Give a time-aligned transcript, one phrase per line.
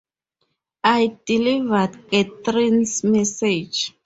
[0.83, 3.91] I delivered Catherine’s message.